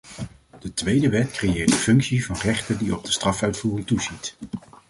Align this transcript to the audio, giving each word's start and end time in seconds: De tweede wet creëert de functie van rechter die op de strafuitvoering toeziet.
De 0.59 0.73
tweede 0.73 1.09
wet 1.09 1.31
creëert 1.31 1.69
de 1.69 1.75
functie 1.75 2.25
van 2.25 2.35
rechter 2.37 2.77
die 2.77 2.95
op 2.97 3.03
de 3.05 3.11
strafuitvoering 3.11 3.87
toeziet. 3.87 4.35